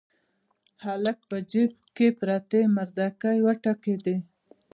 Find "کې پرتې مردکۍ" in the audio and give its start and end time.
1.95-3.37